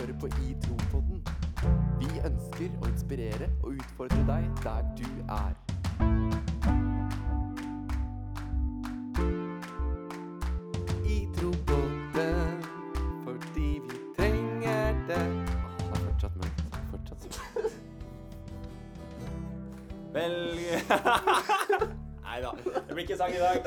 [0.00, 1.22] hører på I Tro-podden.
[2.00, 5.54] Vi ønsker å inspirere og utfordre deg der du er.
[11.08, 12.60] I Tro-podden
[13.24, 15.24] fordi vi trenger det.
[15.24, 16.64] Åh, det er fortsatt mørkt.
[16.92, 17.36] Fortsatt sånn.
[20.16, 20.60] Velg
[22.26, 23.64] Nei da, det blir ikke sang i dag.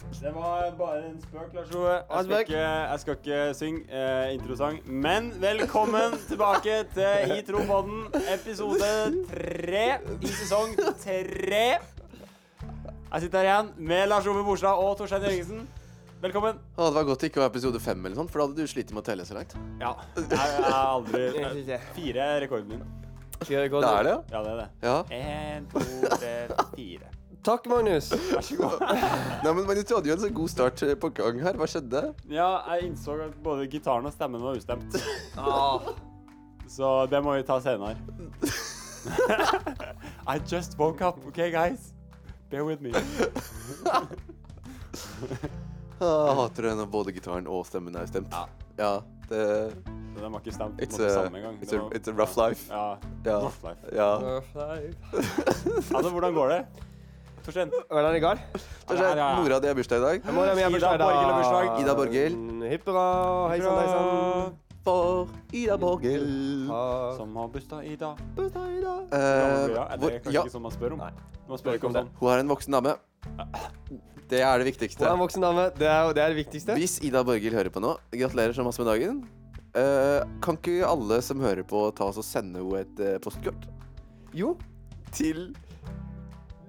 [0.21, 1.93] Det var bare en spøk, Lars Ove.
[1.93, 4.77] Jeg skal ikke, jeg skal ikke synge eh, introsang.
[4.85, 8.03] Men velkommen tilbake til I Tropodden,
[8.35, 8.91] episode
[9.31, 9.87] tre
[10.21, 11.63] i sesong tre.
[13.11, 15.65] Jeg sitter her igjen med Lars Ove Borstad og Torstein Jørgensen.
[16.21, 16.61] Velkommen.
[16.77, 18.69] Å, det var godt det ikke var episode fem, eller sånt, for da hadde du
[18.69, 19.57] slitt med å telle så langt.
[19.81, 22.85] Ja, jeg, jeg har aldri Fire er rekorden min.
[23.41, 24.19] Det er det, ja?
[24.29, 24.67] Ja, det er det.
[24.85, 24.97] Ja.
[25.17, 25.81] En, to,
[26.13, 26.35] tre.
[27.43, 28.11] Takk, Magnus.
[28.13, 28.81] Vær så god.
[28.85, 31.57] Nei, men Magnus, du hadde jo en så god start eh, på gang her.
[31.57, 32.01] Hva skjedde?
[32.29, 34.97] Ja, jeg innså at både gitaren og stemmen var ustemt.
[35.41, 35.81] Ah,
[36.69, 37.95] Så det må vi ta senere.
[40.29, 41.89] I just woke up, OK, guys?
[42.51, 42.91] Bear with me.
[43.89, 44.05] Ah,
[46.01, 48.31] Jeg hater det når både gitaren og stemmen er ustemt.
[48.33, 48.45] Ja.
[48.81, 48.93] Ja,
[49.29, 49.41] det
[50.11, 51.57] Så Den var ikke stemt It's på a, samme gang.
[51.63, 52.67] it's a, it's a rough life.
[52.69, 52.95] Ja.
[53.25, 53.37] Ja.
[53.45, 53.79] Rough life.
[53.95, 54.09] Ja.
[55.95, 56.61] Altså, hvordan går det?
[57.45, 57.71] Torstein?
[57.89, 58.41] Hvordan det går?
[58.53, 59.29] Det er Ja, ja, ja.
[59.41, 60.33] Mora di har bursdag i dag.
[60.33, 61.07] Mora mi har Ida bursdag i dag.
[61.07, 61.79] Borghild har bursdag.
[61.81, 62.35] Ida Borghild.
[62.37, 63.05] Mm, Hipp hurra,
[63.51, 64.59] hei sann, hei sann.
[64.85, 66.71] For Ida Borghild.
[67.17, 68.21] Som har bursdag i dag.
[68.37, 69.01] Bursdag i dag.
[69.13, 71.03] Eh, det er kanskje ja, ikke sånn man spør om.
[71.05, 71.11] Nei.
[71.49, 72.13] Man spør ikke om sånn.
[72.21, 72.95] hun er en voksen dame.
[74.31, 75.03] Det er det viktigste.
[75.03, 75.67] Hun er en voksen dame.
[75.75, 76.77] Det er, det er det viktigste.
[76.79, 79.21] Hvis Ida Borghild hører på nå, gratulerer så masse med dagen.
[79.71, 83.67] Eh, kan ikke alle som hører på, ta oss og sende henne et eh, postkort?
[84.35, 84.57] Jo.
[85.15, 85.51] Til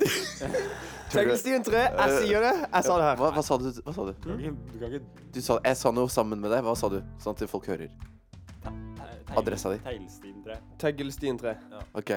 [1.12, 1.83] Tegnstien 3.
[1.93, 2.53] Jeg sier det.
[2.62, 3.19] Jeg sa det her.
[3.21, 3.69] Hva, hva sa du?
[3.85, 4.12] Hva sa du?
[4.17, 6.64] Du kan ikke, du kan ikke du sa, jeg sa noe sammen med deg.
[6.64, 7.01] Hva sa du?
[7.20, 7.92] Sånn at folk hører.
[9.36, 9.80] Adressa di.
[9.85, 10.57] Teglstien 3.
[10.80, 11.57] Teglstien 3.
[12.01, 12.14] OK.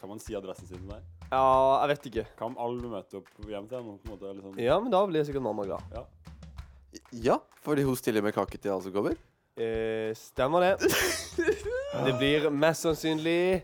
[0.00, 1.04] Kan man si adressen sin der?
[1.30, 1.42] Ja,
[1.84, 2.24] jeg vet ikke.
[2.40, 3.94] Kan alle møte opp hjem til henne?
[4.02, 4.58] på en måte, eller sånn?
[4.60, 5.94] Ja, men da blir sikkert mamma glad.
[5.94, 6.02] Ja.
[7.24, 9.16] Ja, fordi hun stiller med kake til alle som kommer.
[9.56, 10.90] Eh, stemmer det.
[12.06, 13.62] Det blir mest sannsynlig.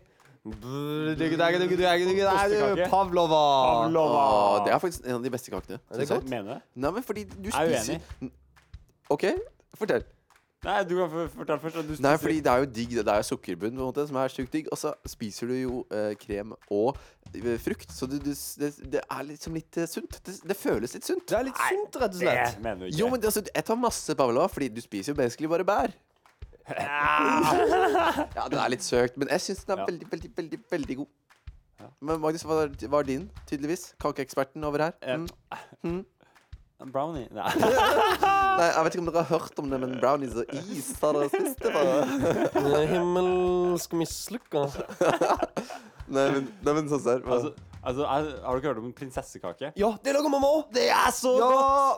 [2.91, 3.41] Pavlova.
[3.85, 4.21] Pavlova.
[4.29, 5.81] Åh, det er faktisk en av de beste kakene.
[5.91, 6.29] Er det godt?
[6.31, 6.69] Mener du?
[6.85, 8.31] Nei, men fordi du Er jeg spiser
[9.11, 9.25] OK,
[9.79, 10.05] fortell.
[10.67, 11.77] Nei, du kan fortelle først.
[11.79, 12.91] at Du Nei, spiser- fordi det er jo digg.
[12.99, 14.67] Det er jo sukkerbunn på en måte, som er sjukt digg.
[14.75, 16.97] Og så spiser du jo eh, krem og
[17.33, 17.93] eh, frukt.
[17.95, 20.19] Så du, du, det, det er liksom litt eh, sunt.
[20.27, 21.23] Det, det føles litt sunt.
[21.31, 22.57] Det er litt sunt, rett og slett.
[22.59, 22.99] Det mener du ikke.
[22.99, 25.95] Jo, men det, altså, jeg tar masse pavlova, fordi du spiser jo basically bare bær.
[28.39, 29.87] Ja, den er litt søkt, men jeg syns den er Ja.
[29.91, 31.11] veldig, veldig, veldig veldig god.
[31.81, 31.87] Ja.
[32.03, 33.95] Men Magnus, hva var- var din, tydeligvis?
[34.03, 34.93] Kakeeksperten over her?
[35.03, 35.29] Eh, Mm.
[35.85, 36.05] Mm.
[36.81, 37.27] En brownie?
[37.35, 37.43] Nei.
[38.59, 41.13] Nei, jeg vet ikke om dere har hørt om det, men brownies og is har
[41.13, 44.63] dere spist det er Himmelsk mislykka.
[46.15, 47.51] Nei, men, nei, men sånn ser altså,
[47.89, 49.71] altså, er, har du ikke hørt om prinsessekake?
[49.81, 50.69] Ja, det lager mamma òg!
[50.77, 51.49] Det er så Ja!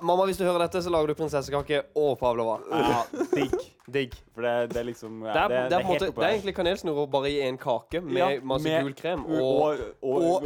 [0.06, 2.56] Mamma, hvis du hører dette, så lager du prinsessekake og pavlova.
[2.70, 3.00] Ja,
[3.34, 3.54] digg.
[3.90, 4.14] Digg.
[4.36, 7.08] For det, det er liksom ja, Det er, det, er, måte, det er egentlig kanelsnurrer
[7.10, 10.44] bare i en kake med Ja, masse med- gul krem og, og, og,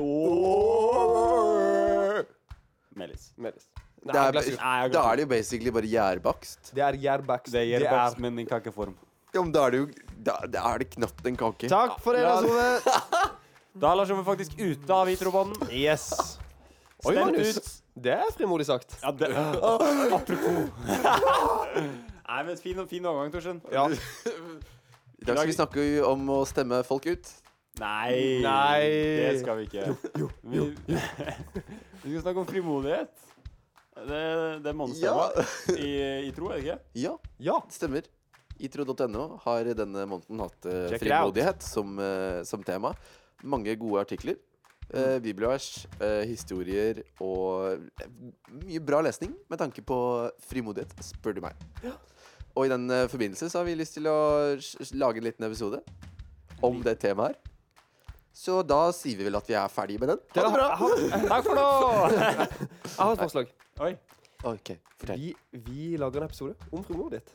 [1.04, 2.24] og,
[2.96, 3.32] Melis.
[3.36, 3.66] melis.
[4.04, 4.32] Det Nei, er.
[4.60, 6.74] Nei, da er det jo basically bare gjærbakst.
[6.76, 7.52] Det er gjærbakst.
[7.54, 8.94] Det er gjærbakst, men i kakeform.
[9.34, 9.86] Ja, men da er det jo
[10.24, 11.68] Da, da er det knapt en kake.
[11.68, 12.22] Takk for det.
[12.22, 12.68] Lars Ove.
[13.74, 15.66] Da er Lars Ove faktisk ute av Vitrobonden.
[15.74, 16.12] Yes.
[17.04, 17.56] Oi, Stemt Magnus.
[17.58, 17.70] ut.
[18.04, 18.94] Det er frimodig sagt.
[19.02, 19.30] Ja, det,
[20.14, 20.68] apropos.
[22.28, 23.58] Nei, men fin, fin overgang, Torsen.
[23.74, 23.88] Ja.
[23.90, 27.32] I dag skal vi snakke om å stemme folk ut.
[27.82, 28.78] Nei, Nei.
[29.18, 29.88] det skal vi ikke.
[30.46, 30.62] Vi,
[32.04, 33.10] vi skal snakke om frimodighet.
[33.94, 34.22] Det,
[34.62, 35.26] det er månedstema
[35.74, 35.90] i,
[36.28, 36.78] i tro, er det ikke?
[36.98, 37.12] Ja,
[37.42, 37.58] ja.
[37.66, 38.06] det stemmer.
[38.62, 41.34] Itro.no har denne måneden hatt eh, Check it out.
[41.34, 42.94] frimodighet som, eh, som tema.
[43.42, 44.36] Mange gode artikler.
[44.94, 47.80] Eh, bibelvers, eh, historier og
[48.52, 49.96] mye bra lesning med tanke på
[50.44, 51.54] frimodighet, spør du meg.
[52.54, 54.18] Og i den eh, forbindelse så har vi lyst til å
[54.58, 55.80] s- s- lage en liten episode
[56.62, 57.40] om det temaet her.
[58.34, 60.20] Så da sier vi vel at vi er ferdige med den.
[60.36, 60.68] Ha det bra!
[61.32, 61.66] Takk for nå!
[62.12, 63.50] Jeg har et forslag.
[63.80, 63.92] Oi.
[64.44, 65.18] Ok, fortell.
[65.18, 65.34] Vi,
[65.64, 67.32] vi lager en episode om frimodighet.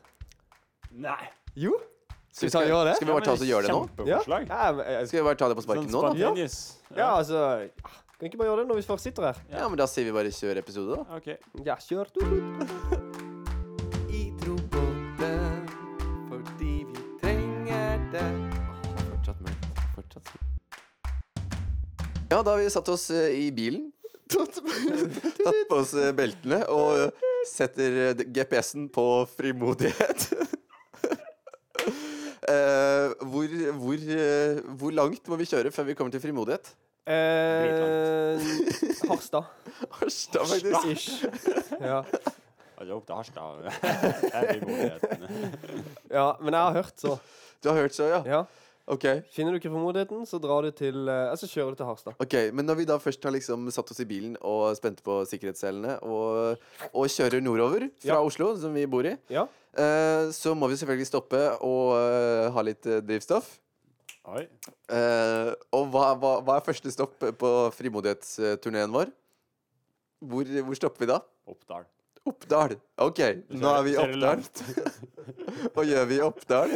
[0.92, 1.30] Nei.
[1.56, 1.74] Jo.
[2.30, 2.96] Skal vi ta gjøre det?
[3.00, 3.80] skal vi bare ta oss og gjøre det nå?
[3.82, 3.86] Ja.
[3.90, 4.44] Kjempeforslag.
[4.50, 6.12] Ja, eh, Skal vi bare ta det på Sånn sparken nå, da?
[6.20, 6.30] Ja.
[7.00, 7.38] ja, altså
[7.82, 9.40] Kan vi ikke bare gjøre det når vi først sitter her?
[9.50, 11.18] Ja, men da sier vi bare kjør episode, da.
[11.18, 11.38] Okay.
[11.66, 12.06] Ja, kjør.
[12.14, 12.36] Tut, tut.
[14.20, 15.68] I trobåten
[16.30, 18.28] fordi vi trenger det.
[18.30, 19.66] Åh, fortsatt mørkt.
[19.98, 20.28] Fortsatt
[22.30, 23.90] Ja, da har vi satt oss eh, i bilen.
[24.30, 27.10] Tatt, tatt på oss eh, beltene og
[27.50, 30.30] setter GPS-en på frimodighet.
[33.50, 36.72] Hvor, hvor, eh, hvor langt må vi kjøre før vi kommer til frimodighet?
[37.10, 38.38] Eh,
[39.10, 39.44] Harstad.
[40.00, 40.86] Harstad, faktisk.
[40.94, 41.26] Ish.
[41.82, 42.04] Ja.
[42.80, 43.64] Altså, opp til Harstad.
[44.22, 45.54] Det er frimodigheten.
[46.20, 47.16] ja, men jeg har hørt så.
[47.64, 48.22] Du har hørt så, ja?
[48.30, 48.44] Ja.
[48.90, 49.04] Ok.
[49.34, 52.16] Finner du ikke formodigheten, så drar du til eh, Altså kjører du til Harstad.
[52.24, 55.20] Ok, Men når vi da først har liksom satt oss i bilen og spente på
[55.30, 56.58] sikkerhetsselene og,
[56.94, 58.22] og kjører nordover fra Ja.
[58.26, 59.46] Oslo, som vi bor i, Ja.
[59.80, 63.48] Eh, så må vi selvfølgelig stoppe og eh, ha litt eh, drivstoff.
[64.30, 64.44] Oi.
[65.74, 69.10] Og hva, hva, hva er første stopp på frimodighetsturneen vår?
[70.20, 71.18] Hvor, hvor stopper vi da?
[71.50, 71.88] Oppdal.
[72.30, 72.76] Oppdal.
[73.02, 73.22] OK,
[73.58, 74.44] nå er vi i Oppdal.
[75.74, 76.76] Hva gjør vi i Oppdal?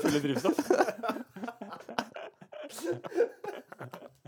[0.00, 0.58] Fyller drivstoff.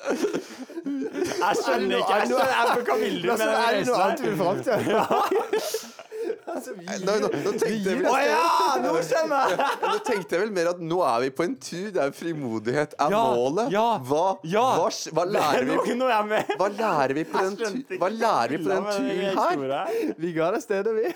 [0.00, 2.14] Jeg skjønner ikke.
[2.16, 3.94] Jeg skjønner jeg hva vil du med den reisen
[6.50, 8.46] vi- Nå, nå, nå, tenkte jeg vel, Å ja!
[8.82, 9.66] Nå skjønner jeg!
[9.84, 13.14] nå tenkte jeg vel mer at nå er vi på en tur der frimodighet er
[13.14, 13.70] Ja, målet.
[13.72, 14.64] ja, hva, ja.
[14.80, 16.52] hva, sk- hva lærer vi Nå, nå er jeg med.
[16.60, 19.70] Hva lærer vi på den, Jeg skjønte tu ikke hva lærer vi på den turen
[19.70, 20.14] her?
[20.24, 21.06] Vi ga deg stedet, vi.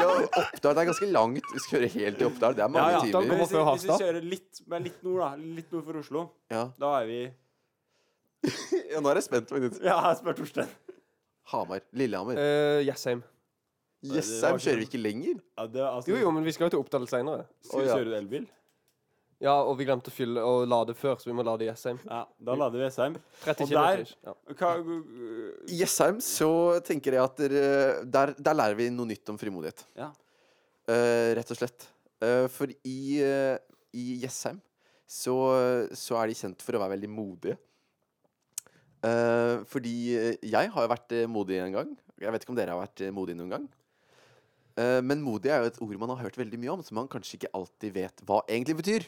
[0.00, 0.08] Ja,
[0.42, 1.52] Oppdal det er ganske langt.
[1.54, 2.56] Vi skal kjøre helt til Oppdal.
[2.58, 3.04] Det er mange ja.
[3.04, 3.36] Oppdal timer.
[3.36, 5.30] kommer Hvis vi, hvis vi kjører litt, men litt nord, da.
[5.60, 6.64] Litt nord for Oslo, Ja.
[6.80, 7.20] da er vi
[8.92, 9.50] ja, nå er jeg spent.
[9.52, 9.82] faktisk.
[9.84, 10.70] Ja, jeg spør Torstein.
[11.50, 11.82] Hamar.
[11.96, 12.38] Lillehammer.
[12.38, 13.22] Uh, Jessheim.
[14.06, 15.42] Jessheim kjører vi ikke lenger.
[15.58, 17.44] Ja, det, altså, Jo, jo, men vi skal jo til Oppdal seinere.
[17.66, 17.98] Skal vi ja.
[17.98, 18.48] kjøre elbil?
[19.40, 21.96] Ja, og vi glemte å fylle og lade før, så vi må lade i Jessheim.
[22.04, 23.14] Ja, da lader vi Jessheim.
[23.44, 24.72] 30 Og der- Ja.
[25.64, 29.84] I Jessheim så tenker jeg at der, der, der lærer vi noe nytt om frimodighet.
[29.96, 30.10] Ja.
[30.88, 31.88] Uh, rett og slett.
[32.20, 33.00] Uh, for i,
[33.96, 34.60] i Jessheim
[35.08, 35.34] så,
[35.96, 37.56] så er de kjent for å være veldig modige.
[39.00, 41.92] Eh, fordi eh, jeg har jo vært eh, modig en gang.
[42.20, 43.68] Jeg vet ikke om dere har vært modig noen gang.
[44.78, 47.08] Uh, men modig er jo et ord man har hørt veldig mye om, som man
[47.10, 49.06] kanskje ikke alltid vet hva egentlig betyr.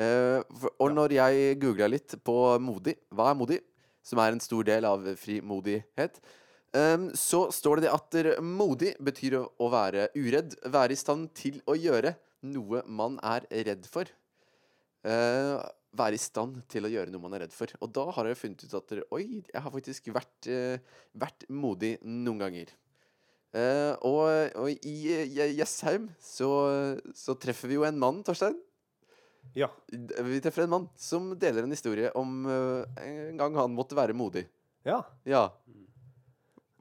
[0.00, 3.58] Uh, for, og når jeg googla litt på modig, hva er modig,
[4.06, 6.18] som er en stor del av frimodighet,
[6.72, 11.28] um, så står det det at modig betyr å, å være uredd, være i stand
[11.36, 12.16] til å gjøre
[12.48, 14.08] noe man er redd for.
[15.06, 15.56] Eh,
[15.96, 17.72] være i stand til å gjøre noe man er redd for.
[17.80, 21.96] Og da har jeg funnet ut at oi, jeg har faktisk vært, eh, vært modig
[22.04, 22.74] noen ganger.
[23.48, 24.26] Uh, og,
[24.60, 24.96] og i
[25.56, 26.50] Jessheim så,
[27.16, 28.58] så treffer vi jo en mann, Torstein.
[29.56, 29.70] ja.
[29.88, 34.16] Vi treffer en mann som deler en historie om uh, en gang han måtte være
[34.16, 34.44] modig.
[34.84, 35.00] Ja.
[35.24, 35.46] Ja.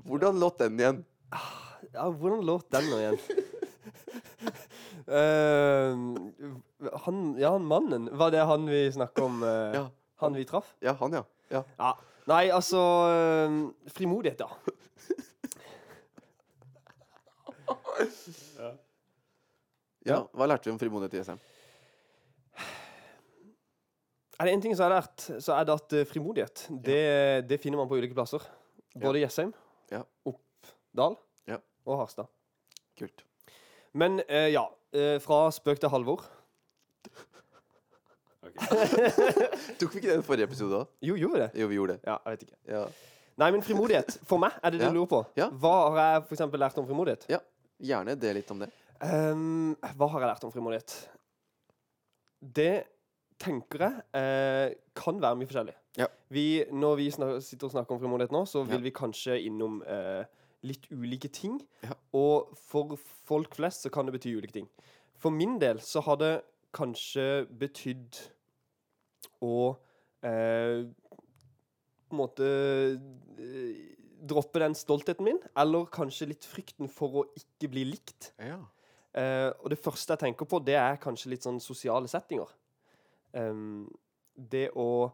[0.04, 1.00] Hvordan låt den igjen?
[1.96, 2.10] ja.
[2.12, 3.22] Hvordan låt den nå igjen?
[5.08, 5.94] Eh,
[7.06, 8.10] han Ja, han mannen.
[8.18, 9.44] Var det han vi snakka om?
[9.44, 9.86] Uh, Ja.
[10.20, 10.76] Han vi traff?
[10.82, 11.24] Ja, han, ja.
[11.50, 11.64] ja.
[11.78, 11.94] Ja.
[12.28, 14.50] Nei, altså uh, Frimodighet, da.
[20.08, 21.40] Ja, Hva lærte vi om frimodighet i SM?
[24.38, 27.00] Er det én ting som jeg har lært, så er det at frimodighet, det,
[27.50, 28.44] det finner man på ulike plasser.
[28.98, 29.52] Både i Jessheim,
[29.92, 30.04] Ja.
[30.30, 31.16] Oppdal
[31.50, 31.58] Ja.
[31.86, 32.30] og Harstad.
[32.98, 33.24] Kult.
[33.98, 36.24] Men eh, ja, eh, fra spøk til Halvor.
[39.78, 40.88] Tok vi ikke den forrige episode òg?
[41.06, 41.50] Jo, gjorde vi det?
[41.62, 42.02] Jo, vi gjorde det.
[42.08, 42.58] Ja, jeg vet ikke.
[42.74, 42.84] Ja.
[43.38, 44.92] Nei, men frimodighet, for meg, er det det Ja.
[44.94, 45.20] du lurer på?
[45.38, 45.50] Ja.
[45.54, 47.28] Hva har jeg for eksempel lært om frimodighet?
[47.30, 47.40] ja.
[47.78, 48.72] Gjerne del litt om det.
[49.06, 50.96] Ehm, hva har jeg lært om frimodighet?
[52.42, 52.86] Det
[53.38, 55.76] tenker jeg eh, kan være mye forskjellig.
[56.02, 56.08] Ja.
[56.34, 58.84] Vi, når vi snak sitter og snakker om frimodighet nå, så vil Ja.
[58.88, 60.26] vi kanskje innom eh,
[60.66, 61.60] litt ulike ting.
[61.86, 61.98] Ja.
[62.18, 62.98] Og for
[63.28, 64.70] folk flest så kan det bety ulike ting.
[65.18, 66.34] For min del så har det
[66.76, 68.20] kanskje betydd
[69.46, 69.58] å
[70.26, 70.86] eh,
[72.08, 73.78] på en måte eh,
[74.28, 78.32] droppe den stoltheten min, eller kanskje litt frykten for å ikke bli likt.
[78.42, 78.60] Ja.
[79.18, 82.50] Eh, og det første jeg tenker på, det er kanskje litt sånn sosiale settinger.
[83.34, 83.86] Um,
[84.34, 85.10] det å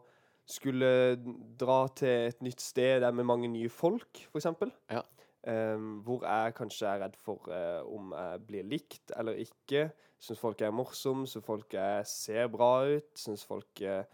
[0.48, 1.16] skulle
[1.58, 4.48] dra til et nytt sted der med mange nye folk, f.eks.
[4.92, 5.02] Ja.
[5.44, 9.90] Um, hvor jeg kanskje er redd for uh, om jeg blir likt eller ikke.
[10.16, 14.06] Syns folk er morsom, syns folk eh, ser bra ut, syns folk uh,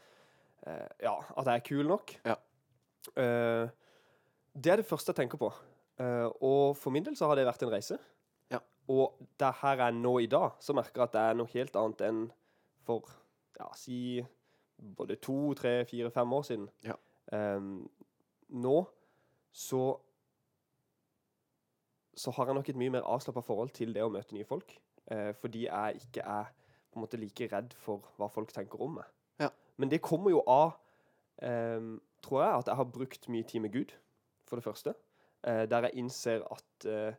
[0.66, 2.16] uh, Ja, at jeg er kul nok.
[2.26, 2.34] Ja.
[3.14, 5.52] Det er det første jeg tenker på.
[6.42, 7.96] Og for min del så har det vært en reise.
[8.50, 8.58] Ja.
[8.90, 11.52] Og det her jeg er nå i dag, så merker jeg at det er noe
[11.54, 12.20] helt annet enn
[12.84, 13.06] for
[13.56, 14.20] ja, si
[14.98, 16.68] både to, tre, fire, fem år siden.
[16.84, 16.98] Ja.
[17.32, 17.86] Um,
[18.50, 18.82] nå
[19.54, 19.94] så
[22.16, 24.74] så har jeg nok et mye mer avslappa forhold til det å møte nye folk.
[25.10, 26.50] Eh, fordi jeg ikke er
[26.90, 29.10] på en måte like redd for hva folk tenker om meg.
[29.40, 29.50] Ja.
[29.78, 30.74] Men det kommer jo av,
[31.42, 31.80] eh,
[32.22, 33.94] tror jeg, at jeg har brukt mye tid med Gud,
[34.46, 34.94] for det første.
[35.44, 37.14] Eh, der jeg innser at eh,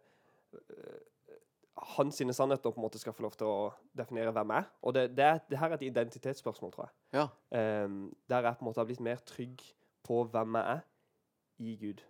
[1.95, 4.69] hans sine sannheter på en måte skal få lov til å definere hvem jeg er.
[4.85, 6.93] Og det, det, er, det her er et identitetsspørsmål, tror jeg.
[7.17, 7.25] Ja.
[7.57, 9.63] Ehm, der jeg på en måte har blitt mer trygg
[10.05, 10.83] på hvem jeg er
[11.61, 12.03] i Gud.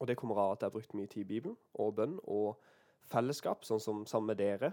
[0.00, 2.58] Og det kommer av at jeg har brukt mye tid i Bibelen og bønn og
[3.08, 4.72] fellesskap, sånn som sammen med dere,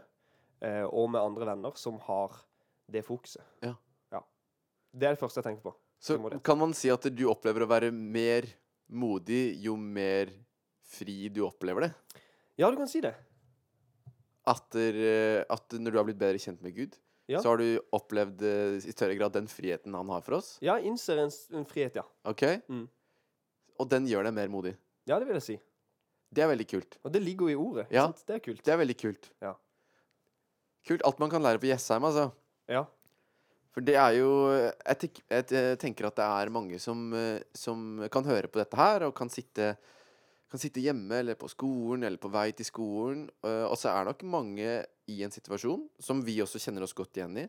[0.62, 2.34] eh, og med andre venner som har
[2.92, 3.44] det fokuset.
[3.64, 3.76] Ja.
[4.94, 5.72] Det er det første jeg tenker på.
[6.04, 8.46] Så kan man si at du opplever å være mer
[8.94, 10.30] modig jo mer
[10.86, 12.20] fri du opplever det?
[12.62, 13.16] Ja, du kan si det.
[14.46, 17.00] At, der, eh, at når du har blitt bedre kjent med Gud,
[17.32, 17.40] Ja.
[17.40, 20.58] så har du opplevd eh, i større grad den friheten han har for oss?
[20.62, 22.04] Ja, innser en, en frihet, ja.
[22.28, 22.44] Ok?
[22.68, 22.86] Mm.
[23.80, 24.76] Og den gjør deg mer modig.
[25.10, 25.56] Ja, det vil jeg si.
[26.34, 26.98] Det er veldig kult.
[27.06, 27.88] Og det ligger jo i ordet.
[27.94, 28.08] Ja.
[28.08, 28.24] Sant?
[28.28, 28.64] Det er kult.
[28.66, 29.30] Det er veldig kult.
[29.44, 29.54] Ja.
[30.88, 31.04] Kult.
[31.08, 32.30] Alt man kan lære på Jessheim, altså.
[32.72, 32.86] Ja.
[33.74, 38.04] For det er jo Jeg, tenk, jeg tenker at det er mange som, eh, som
[38.14, 39.74] kan høre på dette her, og kan sitte,
[40.50, 43.28] kan sitte hjemme eller på skolen eller på vei til skolen.
[43.44, 47.18] eh, Og så er nok mange i en situasjon, som vi også kjenner oss godt
[47.20, 47.44] igjen i,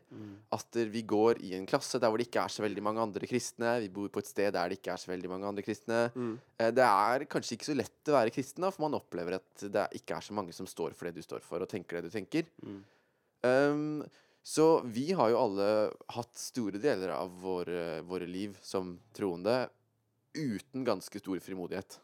[0.51, 2.99] at eh, vi går i en klasse der hvor det ikke er så veldig mange
[2.99, 3.77] andre kristne.
[3.85, 6.01] Vi bor på et sted der det ikke er så veldig mange andre kristne.
[6.15, 6.33] Mm.
[6.59, 9.65] Eh, Det er kanskje ikke så lett å være kristen, da, for man opplever at
[9.71, 12.09] det ikke er så mange som står for det du står for, og tenker det
[12.09, 12.51] du tenker.
[12.65, 12.83] Mm.
[13.45, 14.03] Um,
[14.45, 15.69] så vi har jo alle
[16.13, 19.63] hatt store deler av våre, våre liv som troende
[20.35, 21.99] uten ganske stor frimodighet.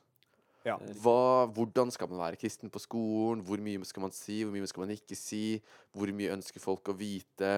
[0.68, 0.78] Ja.
[1.02, 3.42] Hva, hvordan skal man være kristen på skolen?
[3.46, 4.42] Hvor mye skal man si?
[4.46, 5.62] Hvor mye skal man ikke si?
[5.96, 7.54] Hvor mye ønsker folk å vite?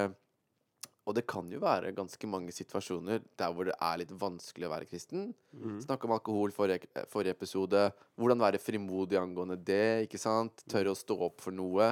[1.04, 4.72] Og det kan jo være ganske mange situasjoner der hvor det er litt vanskelig å
[4.72, 5.32] være kristen.
[5.52, 5.82] Mm.
[5.84, 7.90] Snakk om alkohol forrige, forrige episode.
[8.16, 10.64] Hvordan være frimodig angående det, ikke sant?
[10.72, 11.90] Tørre å stå opp for noe.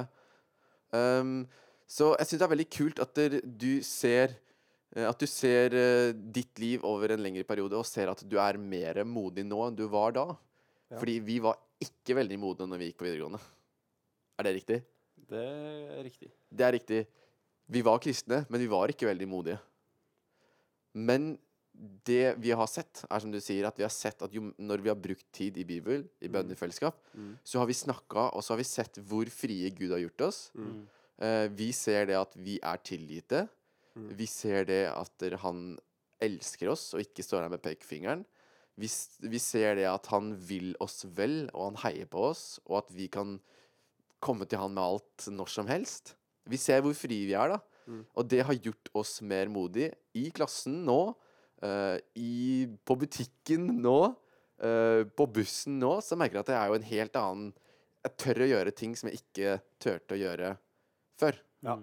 [0.96, 1.42] Um,
[1.88, 4.34] så jeg syns det er veldig kult at der, du ser
[4.92, 8.36] eh, At du ser eh, ditt liv over en lengre periode og ser at du
[8.40, 10.26] er mer modig nå enn du var da.
[10.92, 10.98] Ja.
[11.00, 13.40] Fordi vi var ikke veldig modne når vi gikk på videregående.
[14.38, 14.78] Er det riktig?
[15.32, 16.30] Det er riktig.
[16.52, 17.00] Det er riktig.
[17.72, 19.58] Vi var kristne, men vi var ikke veldig modige.
[20.94, 21.38] Men
[22.04, 24.82] det vi har sett, er som du sier, at vi har sett at jo, når
[24.84, 27.38] vi har brukt tid i Bibel, i bønnefellesskap, i Mm.
[27.44, 30.50] så har vi snakka, og så har vi sett hvor frie Gud har gjort oss.
[30.54, 30.88] Mm.
[31.18, 33.48] Eh, vi ser det at vi er tilgitte.
[33.96, 34.16] Mm.
[34.16, 35.78] Vi ser det at han
[36.20, 38.24] elsker oss og ikke står her med pekefingeren.
[38.80, 38.88] Vi,
[39.28, 42.94] vi ser det at han vil oss vel, og han heier på oss, og at
[42.96, 43.36] vi kan
[44.22, 46.14] komme til han med alt når som helst.
[46.48, 47.60] Vi ser hvor frie vi er, da.
[47.90, 48.02] Mm.
[48.14, 49.92] Og det har gjort oss mer modige.
[50.18, 51.00] I klassen nå,
[51.64, 53.98] uh, i, på butikken nå,
[54.62, 57.50] uh, på bussen nå, så merker jeg at jeg er jo en helt annen
[58.02, 60.56] Jeg tør å gjøre ting som jeg ikke turte å gjøre
[61.20, 61.36] før.
[61.62, 61.76] Ja.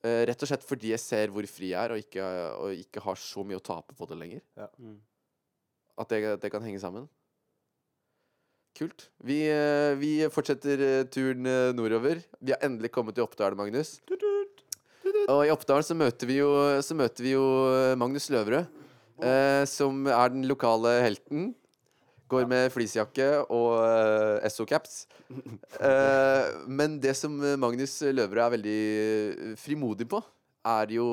[0.00, 3.02] Eh, rett og slett fordi jeg ser hvor fri jeg er, og ikke, og ikke
[3.04, 4.44] har så mye å tape på det lenger.
[4.80, 4.94] Mm.
[6.00, 7.08] At det, det kan henge sammen.
[8.78, 9.10] Kult.
[9.26, 12.22] Vi, eh, vi fortsetter eh, turen eh, nordover.
[12.40, 13.98] Vi har endelig kommet til Oppdal, Magnus.
[15.28, 16.50] Og i Oppdal så møter vi jo,
[16.84, 17.44] så møter vi jo
[18.00, 18.68] Magnus Løvrød,
[19.20, 21.50] eh, som er den lokale helten.
[22.30, 25.02] Går med fleecejakke og eh, SO-caps.
[25.80, 30.18] Eh, men det som Magnus Løvrød er veldig frimodig på,
[30.66, 31.04] er jo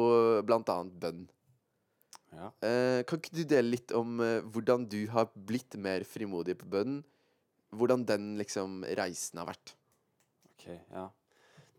[0.48, 1.20] blant annet bønn.
[2.38, 2.52] Ja.
[2.62, 6.70] Eh, kan ikke du dele litt om eh, hvordan du har blitt mer frimodig på
[6.70, 7.02] bønnen?
[7.74, 9.74] Hvordan den liksom reisen har vært?
[10.54, 11.08] OK, ja.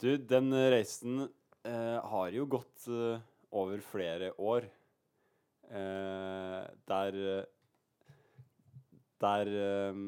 [0.02, 1.22] Du, den eh, reisen
[1.62, 3.22] eh, har jo gått eh,
[3.54, 4.66] over flere år.
[5.68, 6.60] Eh,
[6.90, 7.46] der eh,
[9.20, 10.02] Der eh,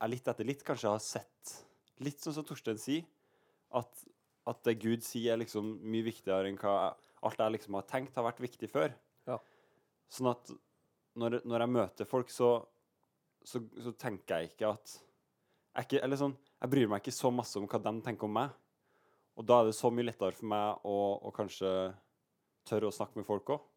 [0.00, 1.52] jeg litt etter litt kanskje har sett
[2.00, 3.04] Litt sånn som Torstein sier,
[3.76, 4.04] at,
[4.48, 7.84] at det Gud sier, er liksom mye viktigere enn hva jeg, alt jeg liksom har
[7.90, 8.94] tenkt har vært viktig før.
[10.10, 10.50] Sånn at
[11.20, 12.50] når, når jeg møter folk, så,
[13.46, 17.30] så, så tenker jeg ikke at jeg, ikke, eller sånn, jeg bryr meg ikke så
[17.32, 18.54] masse om hva de tenker om meg.
[19.38, 21.70] Og da er det så mye lettere for meg å, å kanskje
[22.68, 23.68] tørre å snakke med folk òg.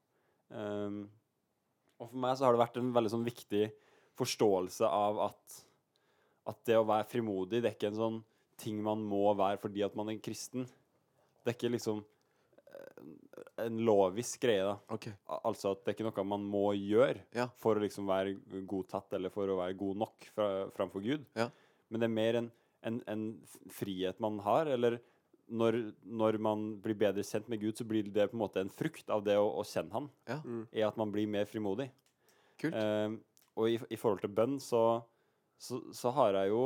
[0.54, 3.68] og for meg så har det vært en veldig sånn viktig
[4.20, 5.60] forståelse av at,
[6.52, 8.20] at det å være frimodig, det er ikke en sånn
[8.60, 10.68] ting man må være fordi at man er kristen.
[11.44, 12.04] Det er ikke liksom
[13.64, 14.76] en lovisk greie, da.
[14.96, 15.14] Okay.
[15.30, 17.48] Al- Altså at det er ikke noe man må gjøre Ja.
[17.58, 18.36] for å liksom være
[18.70, 21.26] godtatt eller for å være god nok fra, framfor Gud.
[21.36, 21.50] Ja.
[21.90, 22.52] Men det er mer en,
[22.84, 23.26] en, en
[23.72, 25.00] frihet man har, eller
[25.54, 28.72] når, når man blir bedre kjent med Gud, så blir det på en måte en
[28.72, 30.40] frukt av det å, å kjenne Han, Ja.
[30.46, 30.64] Mm.
[30.72, 31.90] er at man blir mer frimodig.
[32.62, 32.74] Kult.
[32.74, 33.18] Eh,
[33.58, 35.04] og i, i forhold til bønn, så,
[35.62, 36.64] så, så har jeg jo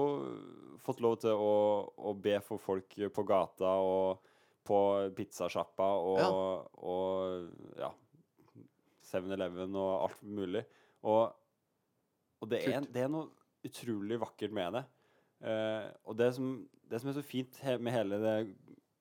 [0.85, 1.51] fått lov til å,
[1.97, 4.21] å be for folk på gata og
[4.67, 4.79] på
[5.17, 6.29] pizzasjappa og, Ja.
[6.91, 7.91] og ja
[9.07, 10.65] 7-Eleven og alt mulig.
[11.07, 11.31] Og,
[12.43, 13.29] og det, er, det er noe
[13.67, 14.83] utrolig vakkert med det.
[15.37, 16.49] Uh, og det som,
[16.89, 18.35] det som er så fint med hele det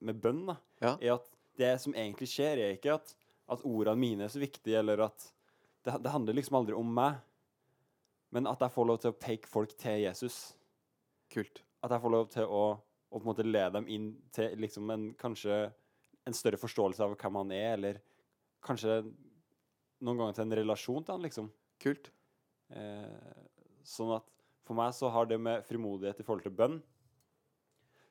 [0.07, 0.93] med bønn, da, Ja.
[1.01, 3.15] er at det som egentlig skjer, er ikke at,
[3.51, 5.31] at ordene mine er så viktige, eller at
[5.87, 7.17] det, det handler liksom aldri om meg,
[8.35, 10.53] men at jeg får lov til å peke folk til Jesus.
[11.33, 11.63] Kult.
[11.83, 12.63] At jeg får lov til å,
[13.17, 15.61] å på en måte lede dem inn til liksom en, kanskje
[16.27, 18.01] en større forståelse av hvem han er, eller
[18.67, 19.01] kanskje
[20.05, 21.49] noen ganger til en relasjon til han, liksom.
[21.83, 22.11] Kult.
[22.75, 23.41] Eh,
[23.87, 24.27] sånn at
[24.67, 26.81] for meg så har det med frimodighet i forhold til bønn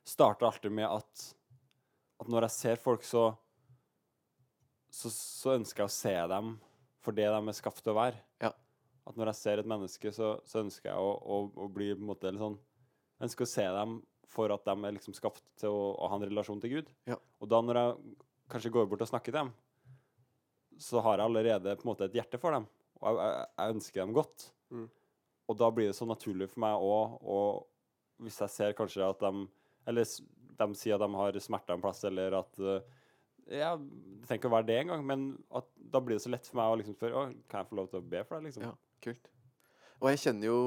[0.05, 1.25] starta alltid med at,
[2.21, 3.31] at når jeg ser folk, så,
[4.93, 6.53] så så ønsker jeg å se dem
[7.05, 8.21] for det de er skapt til å være.
[8.41, 8.53] Ja.
[9.05, 12.01] At når jeg ser et menneske, så, så ønsker jeg å, å, å bli på
[12.01, 13.99] en måte litt sånn Jeg ønsker å se dem
[14.31, 16.91] for at de er liksom skapt til å, å ha en relasjon til Gud.
[17.09, 17.19] Ja.
[17.41, 18.17] Og da når jeg
[18.51, 19.53] kanskje går bort og snakker til dem,
[20.81, 22.67] så har jeg allerede på en måte et hjerte for dem.
[22.99, 24.49] Og jeg, jeg, jeg ønsker dem godt.
[24.75, 24.87] Mm.
[25.45, 29.19] Og da blir det så naturlig for meg òg, og hvis jeg ser kanskje at
[29.21, 29.47] de
[29.85, 30.07] Eller
[30.57, 32.85] de sier at de har smerter en plass, eller at eh,
[33.59, 36.47] Ja, det trenger ikke å være det engang, men at da blir det så lett
[36.47, 38.47] for meg å liksom spørre «Å, Kan jeg få lov til å be for deg,
[38.47, 38.65] liksom?
[38.65, 38.71] Ja.
[39.05, 39.29] Kult.
[40.01, 40.61] Og jeg kjenner jo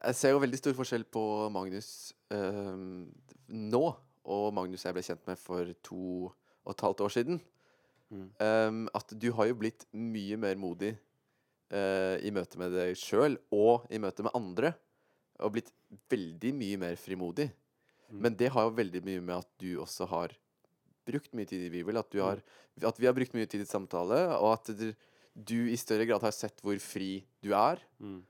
[0.00, 3.10] Jeg ser jo veldig stor forskjell på Magnus ehm,
[3.52, 3.84] nå
[4.30, 7.40] og Magnus jeg ble kjent med for to og et halvt år siden.
[8.10, 8.26] Mm.
[8.42, 10.92] Um, at du har jo blitt mye mer modig
[11.72, 14.74] uh, i møte med deg sjøl og i møte med andre.
[15.40, 15.72] Og blitt
[16.12, 17.48] veldig mye mer frimodig.
[18.10, 18.18] Mm.
[18.26, 20.34] Men det har jo veldig mye med at du også har
[21.08, 21.96] brukt mye tid i Bibel.
[21.98, 22.42] At, har,
[22.90, 24.90] at vi har brukt mye tid i samtale, og at du,
[25.34, 27.80] du i større grad har sett hvor fri du er.
[28.02, 28.20] Mm.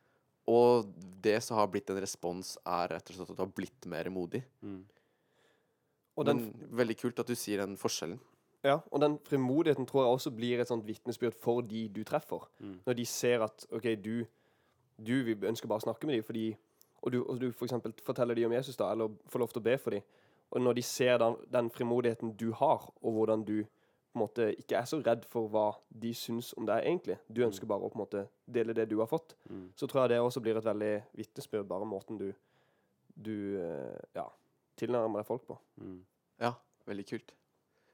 [0.49, 0.89] Og
[1.23, 4.09] det som har blitt en respons, er rett og slett at du har blitt mer
[4.11, 4.43] modig.
[4.63, 4.85] Mm.
[6.17, 8.19] Og den, Men veldig kult at du sier den forskjellen.
[8.65, 12.49] ja, og den frimodigheten tror jeg også blir et sånt vitnesbyrd for de du treffer.
[12.59, 12.81] Mm.
[12.87, 14.27] Når de ser at OK, du,
[14.99, 16.57] du vi ønsker bare å snakke med dem fordi
[17.03, 19.61] Og du, og du for eksempel forteller dem om Jesus, da, eller får lov til
[19.63, 20.03] å be for dem.
[20.51, 23.65] Og når de ser den, den frimodigheten du har, og hvordan du
[24.13, 25.69] på en måte ikke er så redd for hva
[26.03, 28.97] de syns om deg egentlig, du ønsker bare å på en måte dele det du
[28.99, 29.69] har fått, Mm.
[29.77, 32.33] så tror jeg det også blir et veldig vitnesbyrd, bare måten du,
[33.15, 34.27] du eh, ja,
[34.77, 35.59] tilnærmer deg folk på.
[35.81, 36.01] Mm.
[36.41, 36.55] Ja,
[36.91, 37.33] veldig kult.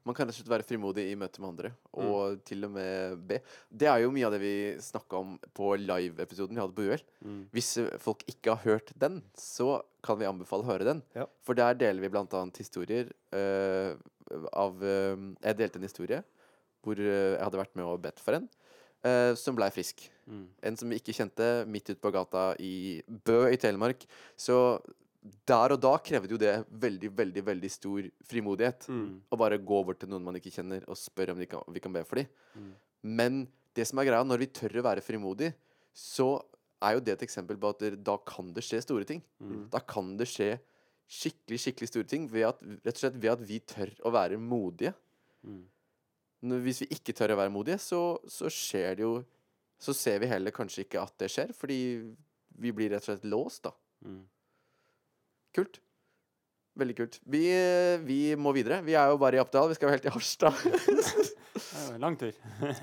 [0.06, 3.16] Man kan rett og slett være frimodig i møte med andre, og til og med
[3.26, 3.40] be.
[3.74, 7.02] Det er jo mye av det vi snakka om på live-episoden vi hadde på UL.
[7.26, 7.40] Mm.
[7.50, 11.02] Hvis folk ikke har hørt den, så kan vi anbefale å høre den.
[11.18, 11.26] Ja.
[11.42, 13.96] For der deler vi blant annet historier eh,
[14.52, 16.22] av eh, Jeg delte en historie
[16.84, 18.46] hvor eh, jeg hadde vært med og bedt for en
[19.06, 20.06] eh, som blei frisk.
[20.26, 20.44] Mm.
[20.70, 24.06] En som vi ikke kjente, midt ute på gata i Bø i Telemark.
[24.38, 24.78] Så
[25.48, 28.88] der og da krevde jo det veldig, veldig veldig stor frimodighet.
[28.92, 29.08] Mm.
[29.30, 31.94] Å bare gå bort til noen man ikke kjenner, og spørre om kan, vi kan
[31.94, 32.30] be for dem.
[32.54, 32.74] Mm.
[33.18, 33.40] Men
[33.76, 35.56] det som er greia, når vi tør å være frimodige,
[35.96, 36.36] så
[36.84, 39.22] er jo det et eksempel på at da kan det skje store ting.
[39.40, 39.66] Mm.
[39.72, 40.56] Da kan det skje
[41.06, 44.38] skikkelig, skikkelig store ting ved at, rett og slett ved at vi tør å være
[44.42, 44.92] modige.
[45.46, 45.64] Mm.
[46.66, 49.16] Hvis vi ikke tør å være modige, så, så skjer det jo
[49.76, 52.00] Så ser vi heller kanskje ikke at det skjer, fordi
[52.56, 53.74] vi blir rett og slett låst, da.
[54.08, 54.22] Mm.
[55.52, 55.76] Kult.
[56.76, 57.14] Veldig kult.
[57.24, 57.40] Vi,
[58.04, 58.82] vi må videre.
[58.84, 59.70] Vi er jo bare i Oppdal.
[59.70, 60.52] Vi skal jo helt til Harstad.
[61.96, 62.34] En lang tur.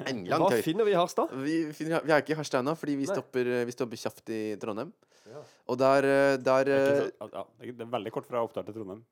[0.09, 0.61] En lang Hva tur.
[0.65, 1.29] finner vi i Harstad?
[1.43, 4.31] Vi, finner, vi er ikke i Harstad ennå, fordi vi stopper, eh, vi stopper kjapt
[4.33, 4.89] i Trondheim.
[5.29, 5.41] Ja.
[5.69, 8.41] Og der, eh, der Det er, eh, ikke så, ja, det er- veldig kort fra
[8.41, 9.03] Oppdal til Trondheim.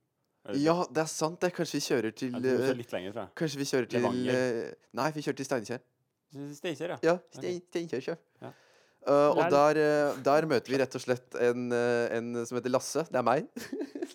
[0.47, 1.39] Det Ja, det er sant.
[1.39, 1.53] det.
[1.53, 3.27] Kanskje vi kjører til Jeg tror litt lenger fra.
[3.35, 4.73] Kanskje vi kjører til Levanger.
[4.93, 5.79] Nei, vi kjører til Steinkjer.
[6.57, 6.97] Steinkjer, ja.
[7.03, 8.01] Ja, Stein, Steinkjer.
[8.01, 8.15] sjø.
[8.41, 8.51] Ja.
[9.01, 12.73] Eh, og der, eh, der møter vi rett og slett en, eh, en som heter
[12.73, 13.05] Lasse.
[13.09, 13.47] Det er meg.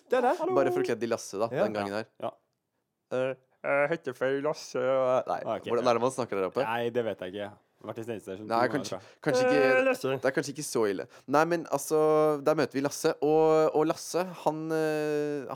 [0.07, 0.53] Det er der.
[0.55, 1.65] Bare forkledd i Lasse, da, Ja.
[1.65, 2.05] den gangen her.
[2.23, 2.31] Ja.
[3.11, 5.71] Uh, jeg heter Føy Lasse og Nei, okay.
[5.71, 6.63] hvordan er det man snakker der oppe?
[6.63, 7.49] Nei, det vet jeg ikke.
[7.87, 8.39] Vært i Steinkjer.
[8.47, 11.05] Nei, kanskje, kanskje ikke Det er kanskje ikke så ille.
[11.27, 11.99] Nei, men altså
[12.43, 14.63] Der møter vi Lasse, og, og Lasse, han,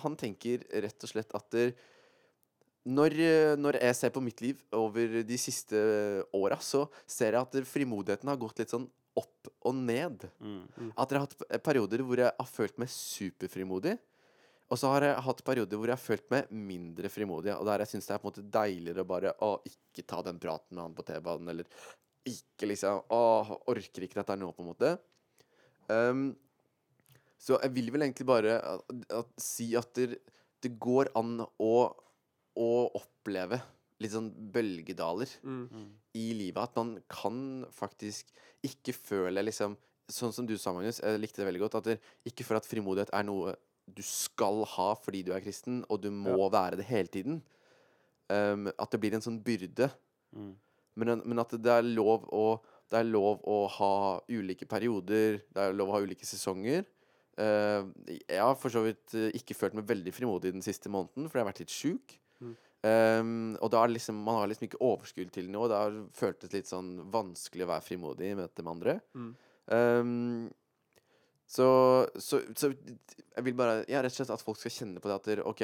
[0.03, 1.73] han tenker rett og slett at der,
[2.87, 3.17] når,
[3.59, 5.81] når jeg ser på mitt liv over de siste
[6.35, 8.87] åra, så ser jeg at der frimodigheten har gått litt sånn
[9.19, 10.23] opp og ned.
[10.39, 10.91] Mm.
[10.95, 13.97] At jeg har hatt perioder hvor jeg har følt meg superfrimodig.
[14.71, 17.51] Og så har jeg hatt perioder hvor jeg har følt meg mindre frimodig.
[17.57, 20.21] Og der jeg syns det er på en måte deiligere å bare Å, ikke ta
[20.23, 21.81] den praten med han på T-banen, eller
[22.31, 23.23] ikke liksom Å,
[23.73, 24.93] orker ikke dette nå, på en måte.
[25.91, 26.29] Um,
[27.41, 30.21] så jeg vil vel egentlig bare at, at, si at det,
[30.61, 31.75] det går an å,
[32.55, 33.59] å oppleve
[34.01, 35.87] litt sånn bølgedaler Mm.
[36.17, 36.61] i livet.
[36.63, 38.31] At man kan faktisk
[38.65, 39.77] ikke føle liksom
[40.11, 41.75] Sånn som du sa, Magnus, jeg likte det veldig godt.
[41.77, 41.93] At det,
[42.27, 43.53] ikke for at frimodighet er noe
[43.87, 47.37] du skal ha fordi du er kristen, og du må være det hele tiden.
[48.27, 49.87] Um, at det blir en sånn byrde.
[50.35, 50.51] Mm.
[50.99, 52.59] Men, men at det er lov å
[52.91, 53.93] Det er lov å ha
[54.27, 56.83] ulike perioder, det er lov å ha ulike sesonger.
[57.39, 57.87] Uh,
[58.27, 61.39] jeg har for så vidt eh, ikke følt meg veldig frimodig den siste måneden, for
[61.39, 62.17] jeg har vært litt sjuk.
[62.81, 65.69] Um, og da er det liksom, man har liksom ikke overskudd til noe.
[65.69, 68.97] Det har føltes litt sånn vanskelig å være frimodig i møte med andre.
[69.13, 69.31] Mm.
[69.71, 70.49] Um,
[71.51, 71.67] så,
[72.15, 75.17] så, så jeg vil bare Ja, rett og slett at folk skal kjenne på det
[75.19, 75.63] at der, OK,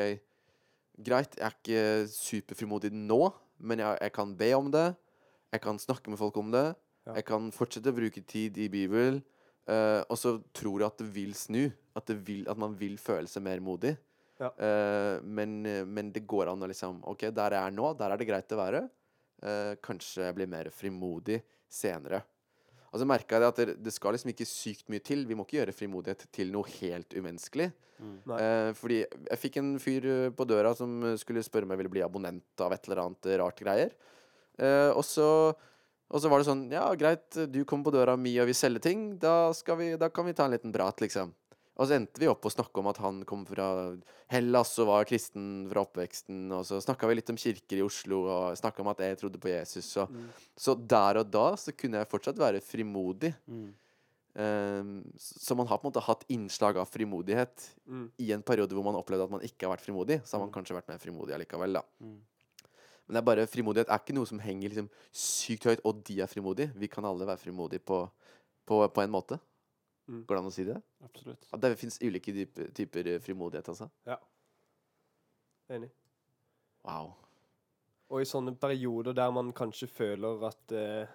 [0.97, 3.21] greit, jeg er ikke superfrimodig nå,
[3.57, 4.89] men jeg, jeg kan be om det.
[5.55, 6.67] Jeg kan snakke med folk om det.
[7.07, 7.17] Ja.
[7.17, 9.23] Jeg kan fortsette å bruke tid i Bibelen.
[9.67, 11.63] Uh, og så tror jeg at det vil snu.
[11.97, 13.95] At, det vil, at man vil føle seg mer modig.
[14.37, 14.51] Ja.
[14.53, 18.13] Uh, men, eh, men det går an å liksom OK, der jeg er nå, der
[18.13, 18.83] er det greit å være.
[19.41, 22.21] Uh, kanskje jeg blir mer frimodig senere.
[22.87, 25.25] Og så merka jeg det at det, det skal liksom ikke sykt mye til.
[25.27, 27.67] Vi må ikke gjøre frimodighet til noe helt umenneskelig.
[27.97, 28.17] Mm.
[28.37, 32.03] Eh, fordi jeg fikk en fyr på døra som skulle spørre om jeg ville bli
[32.05, 33.95] abonnent av et eller annet rart greier.
[34.57, 35.27] Eh, og, så,
[36.07, 38.85] og så var det sånn Ja, greit, du kommer på døra mi og vil selge
[38.87, 39.09] ting.
[39.21, 41.33] Da, skal vi, da kan vi ta en liten prat, liksom.
[41.77, 43.67] Og så endte vi opp å snakke om at han kom fra
[44.33, 46.47] Hellas og var kristen fra oppveksten.
[46.57, 49.37] Og så snakka vi litt om kirker i Oslo og snakka om at jeg trodde
[49.43, 49.91] på Jesus.
[50.01, 50.29] Og, Mm.
[50.57, 53.35] Så der og da så kunne jeg fortsatt være frimodig.
[53.47, 53.73] Mm.
[54.37, 58.11] Um, så man har på en måte hatt innslag av frimodighet Mm.
[58.19, 60.21] i en periode hvor man opplevde at man ikke har vært frimodig.
[60.25, 60.53] Så har man Mm.
[60.53, 61.81] kanskje vært mer frimodig allikevel, da.
[62.01, 62.19] Mm.
[63.07, 66.21] Men det er bare frimodighet er ikke noe som henger liksom sykt høyt, og de
[66.21, 66.73] er frimodige.
[66.75, 68.09] Vi kan alle være frimodige på,
[68.67, 69.39] på, på en måte.
[70.07, 70.23] Mm.
[70.25, 70.77] Går det an å si det?
[71.03, 71.47] Absolutt.
[71.53, 73.89] At det fins ulike typer, typer eh, frimodighet, altså.
[75.69, 75.89] Enig.
[76.87, 77.11] Wow.
[78.07, 81.09] Og i sånne perioder der man kanskje føler at eh,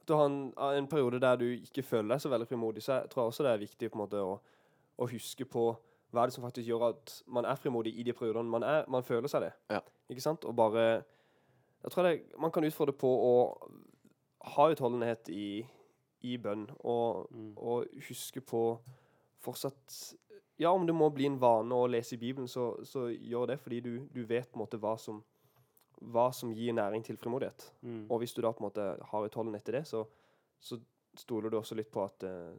[0.00, 3.00] At du har en, en periode der du ikke føler deg så veldig frimodig, så
[3.00, 4.36] jeg tror jeg også det er viktig på en måte å,
[5.02, 5.72] å huske på
[6.14, 8.84] hva er det som faktisk gjør at man er frimodig i de periodene man, er,
[8.88, 9.52] man føler seg det.
[9.74, 9.80] Ja.
[10.08, 10.46] Ikke sant?
[10.46, 11.02] Og bare
[11.82, 13.34] Jeg tror det, man kan utfordre på å
[14.56, 15.66] ha utholdenhet i,
[16.26, 17.52] i bønn, og, Mm.
[17.56, 18.62] og huske på
[19.44, 20.14] fortsatt
[20.58, 23.58] Ja, om det må bli en vane å lese i Bibelen, så, så gjør det,
[23.60, 25.18] fordi du, du vet på en måte hva som,
[26.00, 27.66] hva som gir næring til frimodighet.
[27.82, 28.06] Mm.
[28.10, 30.00] Og hvis du da på en måte har utholden etter det, så,
[30.58, 30.78] så
[31.14, 32.56] stoler du også litt på at uh,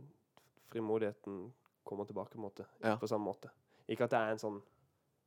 [0.69, 1.51] frimodigheten
[1.83, 2.65] kommer tilbake på en måte.
[2.83, 2.95] Ja.
[3.01, 3.49] På samme måte.
[3.89, 4.61] Ikke at det er en sånn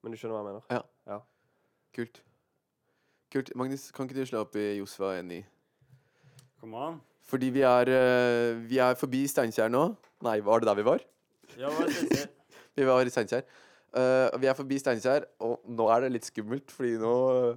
[0.02, 0.86] Men du skjønner hva jeg mener?
[1.10, 1.20] ja,
[1.92, 2.22] Kult.
[3.34, 3.50] Kult.
[3.58, 5.42] Magnus, kan ikke du slå opp i Josfa 1.9?
[6.60, 7.00] Come on.
[7.28, 9.96] Fordi vi er, eh, vi er forbi Steinkjer nå.
[10.26, 11.00] Nei, var det der vi var?
[11.58, 12.28] Ja, hva synes jeg?
[12.78, 13.44] Vi var i Steinkjer.
[13.90, 17.56] Eh, vi er forbi Steinkjer, og nå er det litt skummelt, fordi nå eh,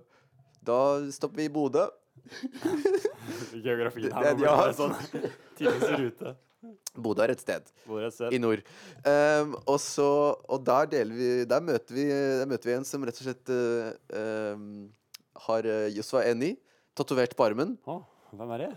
[0.63, 0.77] Da
[1.11, 1.87] stopper vi i Bodø.
[3.65, 4.55] Geografien Det- her ja.
[4.55, 4.93] bare sånn
[5.57, 6.35] tidligste rute.
[6.95, 8.61] Bodø er et sted Hvor i nord.
[9.03, 10.05] Um, og så
[10.47, 13.51] Og der deler vi Der møter vi, der møter vi en som rett og slett
[13.51, 14.87] eh, um,
[15.47, 16.53] har uh, Josfa Eni
[16.95, 17.73] tatovert på armen.
[17.89, 17.97] Å,
[18.39, 18.69] hvem er det?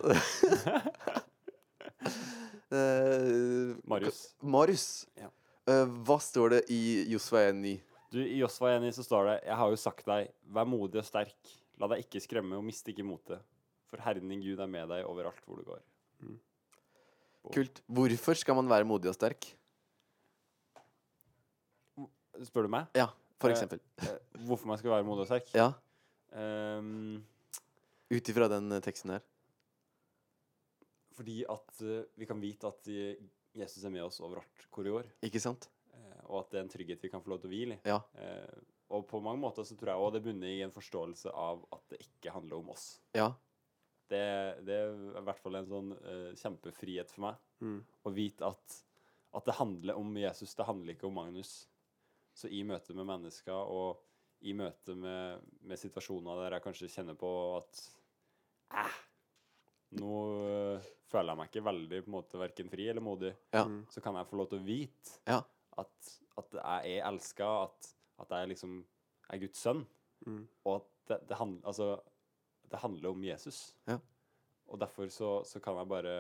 [2.73, 4.21] uh, Marius.
[4.42, 4.87] Marius.
[5.19, 5.31] Ja.
[5.66, 7.77] Uh, hva står det i Josva 1.9?
[8.14, 11.07] Du, I Josva 1.9 så står det Jeg har jo sagt deg, vær modig og
[11.09, 11.35] sterk.
[11.83, 13.42] La deg ikke skremme, og mist ikke motet.
[13.90, 15.83] For Herren din Gud er med deg overalt hvor du går.
[17.55, 17.83] Kult.
[17.87, 19.47] Hvorfor skal man være modig og sterk?
[22.47, 22.88] Spør du meg?
[22.99, 23.07] Ja,
[23.40, 23.79] for Eh, eksempel.
[24.03, 24.16] Eh,
[24.49, 25.53] Hvorfor man skal være modig og sterk?
[25.57, 25.73] Ja,
[26.37, 27.23] Um,
[28.12, 29.23] ut ifra den teksten her.
[31.16, 33.24] Fordi at eh, vi kan vite at eh,
[33.57, 35.11] Jesus er med oss overalt hvor vi går.
[35.26, 35.68] Ikke sant?
[35.94, 37.83] eh, og at det er en trygghet vi kan få lov til å hvile i.
[37.88, 38.00] Ja.
[38.94, 41.85] Og på mange måter så tror jeg også det bunner i en forståelse av at
[41.90, 42.87] det ikke handler om oss.
[43.16, 43.33] Ja.
[44.07, 44.22] Det,
[44.62, 47.40] det er i hvert fall en sånn uh, kjempefrihet for meg.
[47.59, 47.81] Mm.
[47.83, 48.76] Å vite at,
[49.35, 51.57] at det handler om Jesus, det handler ikke om Magnus.
[52.37, 54.05] Så i møte med mennesker og
[54.46, 57.83] i møte med, med situasjoner der jeg kanskje kjenner på at
[58.76, 58.98] eh,
[60.00, 63.32] Nå eh, føler jeg meg ikke veldig på en måte verken fri eller modig.
[63.54, 63.64] Ja.
[63.68, 63.85] Mm.
[63.92, 65.40] Så kan jeg få lov til å vite Ja.
[65.82, 67.92] at, at jeg er elska, at,
[68.24, 68.80] at jeg liksom
[69.32, 69.87] er Guds sønn.
[70.26, 70.42] Mm.
[70.66, 71.94] Og at det, det, handl, altså,
[72.70, 73.61] det handler om Jesus.
[73.87, 73.98] Ja.
[74.66, 76.14] Og derfor så, så kan jeg bare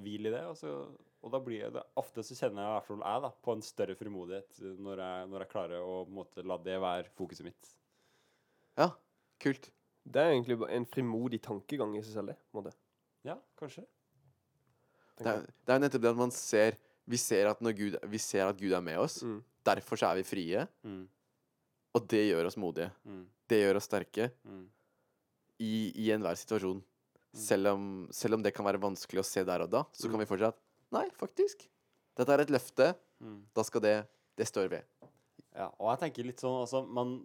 [0.00, 0.44] hvile i det.
[0.48, 0.72] Og, så,
[1.20, 3.64] og da blir det Ofte så kjenner jeg i hvert fall jeg da, på en
[3.66, 7.44] større frimodighet når jeg, når jeg klarer å på en måte, la det være fokuset
[7.48, 7.74] mitt.
[8.80, 8.90] Ja.
[9.42, 9.68] Kult.
[10.06, 12.38] Det er egentlig en frimodig tankegang i seg selv, det.
[12.48, 12.76] på en måte.
[13.26, 13.84] Ja, kanskje.
[15.16, 16.76] Det er, det er nettopp det at man ser
[17.08, 19.20] Vi ser at, Gud, vi ser at Gud er med oss.
[19.22, 19.38] Mm.
[19.66, 20.64] Derfor så er vi frie.
[20.86, 21.04] Mm,
[21.94, 22.90] Og det gjør oss modige.
[23.06, 24.64] mm, Det gjør oss sterke mm,
[25.62, 25.70] i,
[26.02, 26.82] i enhver situasjon.
[27.36, 30.18] Selv om, selv om det kan være vanskelig å se der og da, så kan
[30.22, 30.58] vi fortsatt
[30.94, 31.64] Nei, faktisk.
[32.16, 32.92] Dette er et løfte.
[33.22, 33.38] mm.
[33.54, 33.96] Da skal det
[34.36, 34.84] Det står ved.
[35.56, 37.20] Ja, og jeg tenker litt sånn altså, man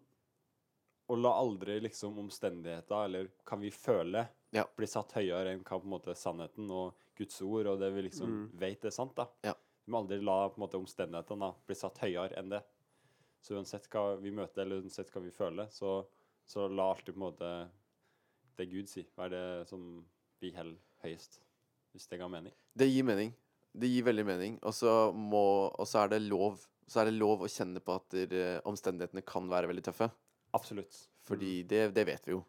[1.11, 4.65] Å la aldri liksom omstendigheter, eller kan vi føler, Ja.
[4.77, 8.01] bli satt høyere enn hva på en måte sannheten og Guds ord og det vi
[8.09, 8.49] liksom Mm.
[8.59, 9.27] vet er sant, da.
[9.43, 9.53] Ja.
[9.87, 12.61] må aldri la på en måte omstendighetene da, bli satt høyere enn det.
[13.41, 16.05] Så uansett hva vi møter, eller uansett hva vi føler, så,
[16.45, 17.69] så la alltid på en måte
[18.57, 20.05] det Gud sier, være det som
[20.39, 21.39] vi holder høyest.
[21.93, 22.53] Hvis det ga mening.
[22.77, 23.33] Det gir mening.
[23.73, 24.59] Det gir veldig mening.
[24.63, 27.95] Og så må Og så er det lov Så er det lov å kjenne på
[27.95, 30.11] at der, eh, omstendighetene kan være veldig tøffe.
[30.53, 31.07] Absolutt.
[31.23, 32.43] Fordi det, det vet vi jo.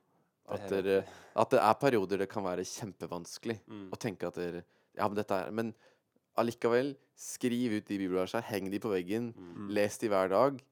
[0.54, 1.04] At, helt der,
[1.36, 3.88] at det er perioder det kan være kjempevanskelig Mm.
[3.90, 4.62] å tenke at der,
[4.96, 5.74] Ja, men dette er Men
[6.36, 9.68] allikevel, skriv ut de bibelversene, heng de på veggen, Mm.
[9.70, 10.62] les de hver dag.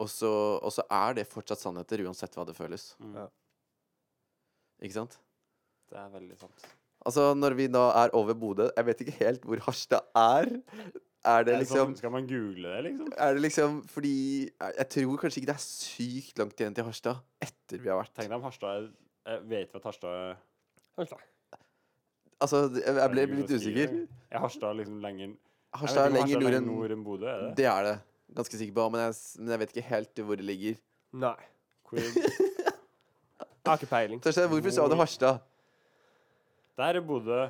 [0.00, 2.94] Og så, og så er det fortsatt sannheter, uansett hva det føles.
[3.00, 3.14] Mm.
[3.14, 3.26] Ja.
[4.82, 5.18] Ikke sant?
[5.90, 6.66] Det er veldig sant.
[7.04, 10.50] Altså, når vi da er over Bodø Jeg vet ikke helt hvor Harstad er.
[11.24, 13.08] Er det det liksom sånn, skal man google det, liksom?
[13.18, 14.12] Er det liksom fordi
[14.48, 18.00] Jeg jeg tror kanskje ikke det er sykt langt igjen til Harstad etter vi har
[18.02, 18.90] vært Tenk deg om Harstad er
[19.26, 20.36] eh, Vet vi at Harstad er
[20.96, 21.12] Hold.
[22.40, 23.80] Altså, jeg, jeg ble litt usikker.
[23.94, 24.06] jeg?
[24.32, 25.34] Er Harstad liksom lenger
[25.76, 27.50] Harstad er Jeg vet lenger nord enn nord enn Bodø, er det?
[27.60, 27.96] Det er det.
[28.36, 28.86] Ganske sikker på.
[28.94, 30.78] Men jeg, men jeg vet ikke helt hvor det ligger.
[31.12, 31.36] Nei.
[31.90, 31.98] Hvor,
[33.60, 34.20] Jeg har ikke peiling.
[34.24, 35.42] Torstein, hvorfor sa du Harstad?
[36.80, 37.40] der er Bodø.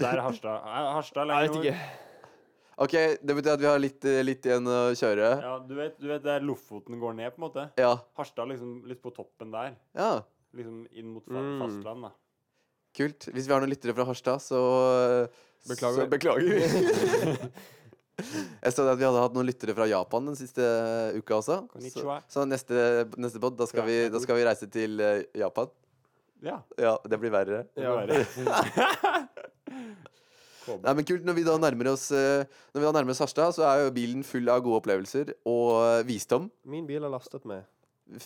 [0.00, 0.60] Der er Harstad.
[0.76, 1.64] Er Harstad Jeg lenger vet nord?
[1.64, 1.96] ikke.
[2.80, 2.92] OK,
[3.28, 5.30] det betyr at vi har litt, eh, litt igjen å kjøre.
[5.44, 7.64] Ja, du vet, du vet der Lofoten går ned, på en måte?
[7.80, 7.90] Ja.
[8.16, 9.74] Harstad liksom litt på toppen der.
[9.98, 10.20] ja.
[10.56, 11.60] Liksom inn mot fa Mm.
[11.62, 12.10] fastland, da.
[12.96, 13.28] Kult.
[13.30, 14.58] Hvis vi har noen lyttere fra Harstad, så
[15.68, 16.02] Beklager.
[16.02, 16.56] Så beklager vi.
[18.20, 20.60] Jeg så at vi hadde hatt noen lyttere fra Japan den siste
[21.16, 21.54] uka også.
[21.62, 22.16] Så, Konnichiwa.
[22.28, 22.82] så neste,
[23.16, 25.70] neste pod, da skal, vi, da skal vi reise til eh, Japan.
[26.44, 26.58] Ja.
[26.80, 27.62] Ja, det blir verre.
[27.76, 27.94] det Ja.
[30.70, 33.54] Nei, men kult, Når vi da nærmer oss eh, Når vi da nærmer oss Harstad,
[33.56, 36.50] så er jo bilen full av gode opplevelser og eh, visdom.
[36.68, 37.64] Min bil er lastet med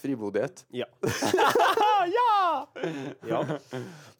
[0.00, 0.64] Frimodighet.
[0.74, 0.86] Ja.
[3.32, 3.40] ja!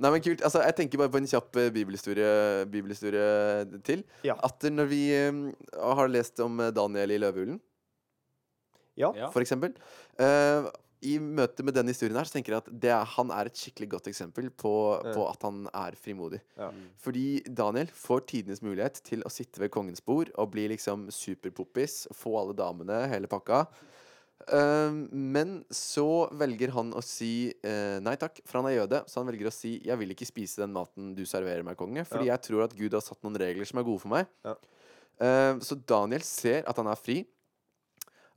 [0.03, 2.31] Nei, men kult, altså Jeg tenker bare på en kjapp eh, bibelhistorie,
[2.73, 4.05] bibelhistorie til.
[4.27, 4.37] Ja.
[4.47, 5.43] At når vi eh,
[5.79, 7.61] har lest om eh, Daniel i løvehulen,
[8.97, 9.11] Ja.
[9.35, 9.73] For eksempel
[10.23, 10.69] uh,
[11.03, 13.59] I møte med denne historien her, så tenker jeg at det er, han er et
[13.59, 14.71] skikkelig godt eksempel på,
[15.03, 15.13] Ja.
[15.17, 16.39] på at han er frimodig.
[16.57, 16.69] Ja.
[16.71, 16.85] Mm.
[17.03, 22.05] Fordi Daniel får tidenes mulighet til å sitte ved kongens bord og bli liksom superpoppis,
[22.15, 23.67] få alle damene, hele pakka.
[24.45, 29.01] Um, men så velger han å si eh, nei takk, for han er jøde.
[29.09, 32.05] Så han velger å si 'jeg vil ikke spise den maten du serverer meg, konge',
[32.05, 34.29] fordi jeg tror at Gud har satt noen regler som er gode for meg.
[34.45, 34.57] Ja.
[35.25, 37.23] Eh, så Daniel ser at han er fri,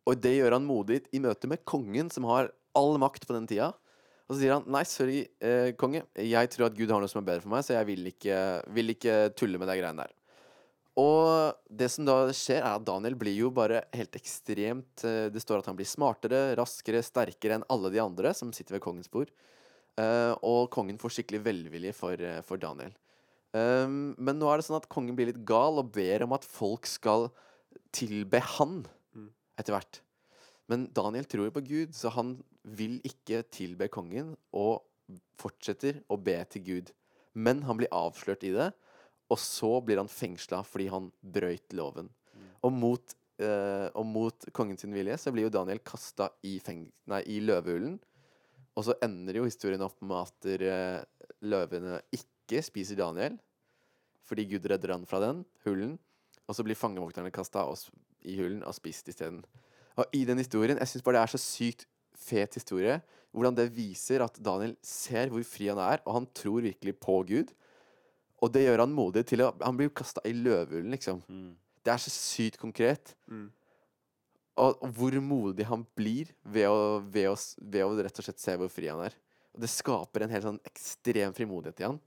[0.07, 3.49] og det gjør han modig i møte med kongen, som har all makt på den
[3.49, 3.73] tida.
[4.27, 7.19] Og så sier han nei, sorry, eh, konge, jeg tror at Gud har noe som
[7.21, 8.39] er bedre for meg, så jeg vil ikke,
[8.75, 10.13] vil ikke tulle med de greiene der.
[10.97, 15.43] Og det som da skjer, er at Daniel blir jo bare helt ekstremt eh, Det
[15.43, 19.11] står at han blir smartere, raskere, sterkere enn alle de andre som sitter ved kongens
[19.13, 19.29] bord.
[19.97, 22.95] Eh, og kongen får skikkelig velvilje for, eh, for Daniel.
[23.57, 26.85] Men nå er det sånn at kongen blir litt gal og ber om at folk
[26.85, 27.31] skal
[27.95, 28.83] tilbe han
[29.15, 29.29] Mm.
[29.57, 30.01] etter hvert.
[30.69, 34.83] Men Daniel tror jo på Gud, så han vil ikke tilbe kongen, og
[35.39, 36.91] fortsetter å be til Gud.
[37.33, 38.73] Men han blir avslørt i det,
[39.27, 42.09] og så blir han fengsla fordi han brøyt loven.
[42.65, 46.57] Og mot, eh, og mot kongens vilje så blir jo Daniel kasta i,
[47.11, 47.97] nei, i løvehulen.
[48.77, 51.01] Og så ender jo historien opp med at eh,
[51.41, 53.37] løvene ikke spiser Daniel,
[54.27, 55.95] fordi Gud redder han fra den hulen.
[56.47, 57.65] Og så blir fangevokterne kasta
[58.27, 59.43] i hulen og spist isteden.
[59.97, 61.87] Og i den historien Jeg syns bare det er så sykt
[62.17, 62.99] fet historie.
[63.31, 67.19] Hvordan det viser at Daniel ser hvor fri han er, og han tror virkelig på
[67.27, 67.51] Gud.
[68.43, 71.23] Og det gjør han modig til å Han blir jo kasta i løvehulen, liksom.
[71.25, 71.53] Mm.
[71.83, 73.15] Det er så sykt konkret.
[73.31, 73.47] Mm.
[74.57, 78.41] Og, og hvor modig han blir ved å, ved, å, ved å rett og slett
[78.41, 79.15] se hvor fri han er.
[79.53, 81.99] Og det skaper en helt sånn ekstrem frimodighet i han.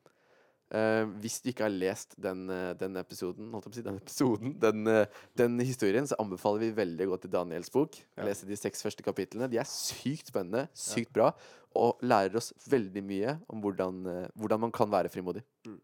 [0.70, 5.16] Uh, hvis du ikke har lest den, eh, den episoden, si, den episoden, den, eh,
[5.34, 7.98] den historien, så anbefaler vi veldig å gå til Daniels bok.
[8.14, 8.28] Ja.
[8.28, 9.48] Lese de seks første kapitlene.
[9.50, 11.32] De er sykt spennende, sykt bra,
[11.74, 13.98] og lærer oss veldig mye om hvordan,
[14.38, 15.42] hvordan man kan være frimodig.
[15.66, 15.80] Mm.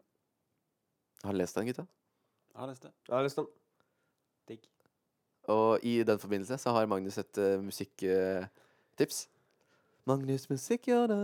[1.27, 1.83] Har du lest den, gutta?
[2.53, 2.91] Jeg har lest det.
[3.09, 3.47] Jeg har lest den.
[4.47, 4.67] Digg.
[5.51, 9.25] Og i den forbindelse så har Magnus et uh, musikktips.
[10.07, 11.17] Magnus Musikkhjørne.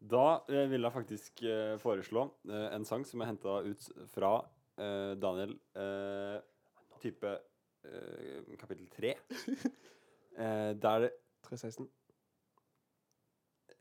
[0.00, 4.32] Da eh, vil jeg faktisk eh, foreslå eh, en sang som er henta ut fra
[4.80, 6.40] eh, Daniel eh,
[7.04, 7.34] type
[7.84, 9.14] eh, kapittel tre.
[10.32, 11.10] Eh, der
[11.44, 11.84] 316.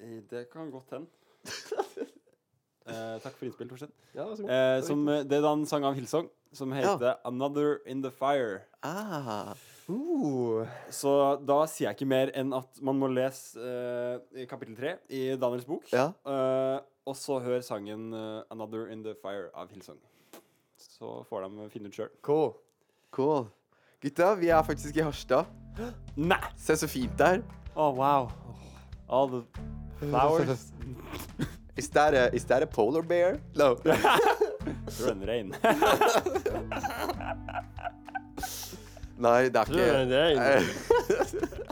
[0.04, 1.08] eh, Det kan godt hende.
[2.92, 3.92] Eh, takk for innspill, Torstein.
[4.16, 4.26] Ja.
[4.32, 8.12] Eh, som, eh, det er da en sang av Hillsong som heter 'Another In The
[8.12, 8.62] Fire'.
[8.84, 9.54] Ah.
[9.90, 14.94] Uh, Så da sier jeg ikke mer enn at man må lese eh, kapittel tre
[15.10, 15.84] i Daniels bok.
[15.92, 16.12] Ja.
[16.26, 19.98] Eh, og så hør sangen eh, 'Another In The Fire' av Hillsong.
[20.78, 22.10] Så får de finne ut sjøl.
[22.22, 22.54] cool.
[23.12, 23.48] Cool.
[24.02, 25.46] Gutta, vi er faktisk i Harstad.
[26.16, 26.38] Nei!
[26.58, 27.42] Se så fint det er.
[27.76, 28.30] Oh, wow.
[29.10, 29.44] All the
[30.00, 30.72] flowers.
[31.78, 33.40] Is that a, is that a polar bear?
[33.56, 33.78] No.
[35.06, 35.56] Run rain.
[39.22, 39.66] Nei, det er
[40.34, 40.64] ikke.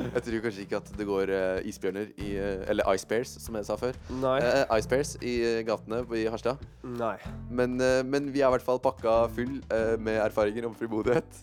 [0.00, 3.56] Jeg tror kanskje ikke at det går uh, isbjørner i uh, Eller ice bears, som
[3.58, 3.92] jeg sa før.
[4.22, 4.38] Nei.
[4.40, 5.34] Uh, ice bears i
[5.68, 6.62] gatene i Harstad.
[6.96, 7.18] Nei.
[7.50, 7.76] Men,
[8.08, 9.58] men vi er i hvert fall pakka full
[10.00, 11.42] med erfaringer om frimodighet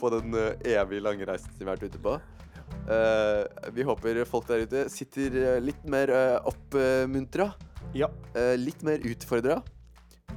[0.00, 0.36] på den
[0.68, 2.18] evig lange reisen vi har vært ute på.
[2.88, 7.50] Eh, vi håper folk der ute sitter eh, litt mer uh, oppmuntra.
[7.96, 8.08] Ja.
[8.36, 9.62] eh, litt mer utfordra.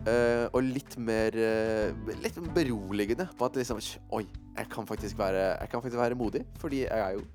[0.08, 1.92] eh, og litt mer eh,
[2.24, 3.82] Litt beroligende på at liksom
[4.16, 4.24] Oi,
[4.56, 7.26] jeg kan faktisk være Jeg kan faktisk være modig, fordi jeg er jo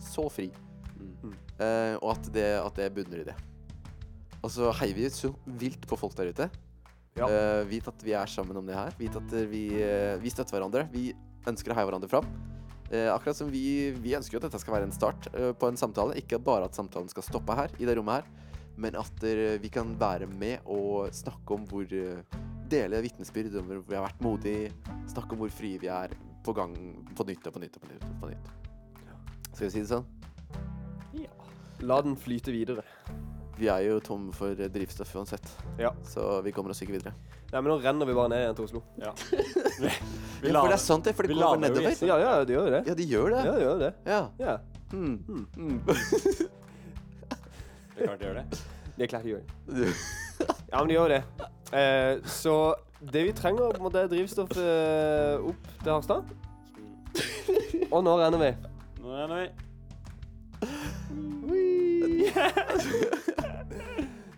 [0.00, 0.48] så fri.
[0.96, 1.36] Mm.
[1.60, 3.36] Eh, og at det, at det bunner i det.
[4.40, 6.48] Og så heier vi så vilt på folk der ute.
[7.18, 7.26] Ja.
[7.26, 8.94] Uh, vit at vi er sammen om det her.
[8.98, 10.86] Vit at eh, vi, uh, vi støtter hverandre.
[10.92, 11.10] Vi
[11.50, 12.28] ønsker å heie hverandre fram.
[12.90, 15.68] Eh, akkurat som vi, vi ønsker jo at dette skal være en start eh, på
[15.70, 16.16] en samtale.
[16.18, 19.24] Ikke bare at samtalen skal stoppe her, i det rommet her, men at
[19.62, 22.38] vi kan være med og snakke om hvor eh,
[22.70, 24.70] Dele vitnesbyrd om hvor vi har vært modige.
[25.10, 26.14] Snakke om hvor frie vi er
[26.46, 26.74] på gang
[27.18, 28.06] på nytt og på nytt og på nytt.
[28.06, 28.52] Og på nytt.
[29.50, 30.06] Skal vi si det sånn?
[31.18, 31.50] Ja.
[31.82, 32.86] La den flyte videre.
[33.60, 35.90] Vi er jo tom for drivstoff uansett, Ja.
[36.08, 37.12] så vi kommer oss ikke videre.
[37.50, 38.80] Nei, men nå renner vi bare ned igjen til Oslo.
[39.00, 39.12] Ja.
[40.40, 41.12] Ja, for det er sant, det.
[41.12, 41.92] For det vi går nedover.
[42.08, 42.78] Ja, ja, de gjør jo det.
[42.88, 43.40] Ja, de gjør det.
[43.44, 43.90] Ja, de gjør det.
[44.08, 44.20] Ja.
[44.40, 44.54] Ja.
[44.90, 45.18] Hmm.
[45.26, 45.44] Hmm.
[45.56, 45.80] Mm.
[48.00, 48.44] Det er klart de gjør det.
[48.96, 49.48] Det er klart de gjør det.
[50.70, 51.20] Ja, men de gjør det.
[51.76, 52.54] Eh, så
[53.12, 56.22] det vi trenger, på en måte, er drivstoff eh, opp til Harstad.
[57.90, 58.50] Og nå renner vi.
[59.02, 59.48] Nå renner vi.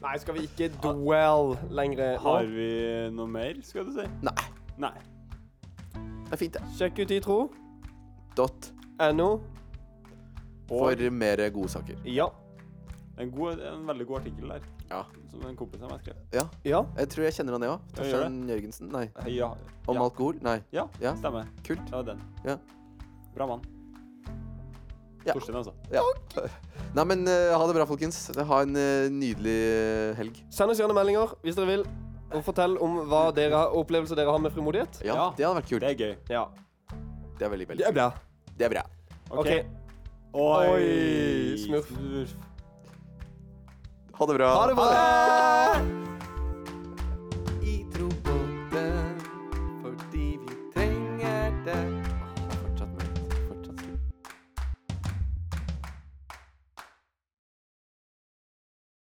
[0.03, 2.69] Nei, skal vi ikke dwell lenger Har vi
[3.15, 4.07] noe mer, skal du si?
[4.27, 4.35] Nei,
[4.83, 4.93] Nei.
[5.95, 6.63] det er fint, det.
[6.79, 7.49] Sjekk ut itro.no.
[8.37, 8.71] Dot
[10.73, 11.99] for mer gode saker.
[12.09, 12.27] Ja.
[13.21, 15.03] En, god, en veldig god artikkel der, Ja.
[15.31, 16.17] som en kompis av meg skrev.
[16.33, 16.47] ja.
[16.65, 16.81] Ja.
[16.97, 17.81] Jeg tror jeg kjenner han, jeg òg.
[17.97, 18.89] Torstein Jørgensen.
[18.93, 19.05] Nei.
[19.29, 19.51] Ja,
[19.87, 20.03] Om ja.
[20.03, 20.39] alkohol?
[20.43, 20.59] Nei.
[20.73, 21.15] ja, Ja.
[21.17, 21.47] stemmer.
[21.65, 21.91] Kult.
[21.93, 22.23] Var den.
[22.45, 22.57] Ja.
[23.35, 23.63] Bra mann.
[25.27, 25.35] Ja.
[25.37, 25.73] Torstein, altså.
[25.93, 26.03] Ja.
[26.97, 28.25] Nei, men eh, ha det bra, folkens.
[28.37, 30.41] Ha en eh, nydelig eh, helg.
[30.53, 31.85] Send oss gjerne meldinger hvis dere vil,
[32.33, 35.01] og fortell om hva dere har, opplevelser dere har med frimodighet.
[35.07, 35.27] Ja, Ja.
[35.39, 35.85] det hadde vært kult.
[35.87, 36.17] Det er gøy.
[36.33, 36.45] Ja.
[37.39, 38.09] Det er veldig, veldig Det er bra.
[38.59, 38.85] Det er bra.
[39.33, 39.53] OK.
[40.33, 41.89] Oi, Oi, smurf.
[41.93, 42.35] smurf.
[44.19, 44.49] Ha det bra.
[44.55, 46.32] Ha det bra!